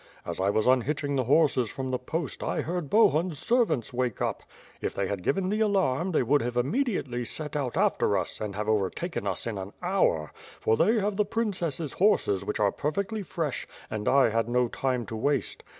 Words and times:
As 0.25 0.39
I 0.39 0.49
was 0.49 0.65
unhitching 0.65 1.15
the 1.15 1.25
horses 1.25 1.69
from 1.69 1.91
the 1.91 1.99
post, 1.99 2.41
I 2.41 2.61
heard 2.61 2.89
Bohun's 2.89 3.37
servants 3.37 3.93
wake 3.93 4.19
up. 4.19 4.41
If 4.81 4.95
they 4.95 5.05
had 5.05 5.21
given 5.21 5.49
the 5.49 5.59
alarm 5.59 6.11
they 6.11 6.23
would 6.23 6.41
immediately 6.41 7.19
have 7.19 7.27
set 7.27 7.55
out 7.55 7.77
after 7.77 8.17
us 8.17 8.41
and 8.41 8.55
have 8.55 8.67
overtaken 8.67 9.27
us 9.27 9.45
in 9.45 9.59
an 9.59 9.73
hour— 9.83 10.33
for 10.59 10.75
they 10.75 10.99
have 10.99 11.17
the 11.17 11.23
princess's 11.25 11.93
horses 11.93 12.43
which 12.43 12.59
are 12.59 12.71
perfectly 12.71 13.21
fresh, 13.21 13.67
and 13.91 14.07
I 14.07 14.29
had 14.31 14.49
no 14.49 14.67
time 14.67 15.05
to 15.05 15.15
waste. 15.15 15.61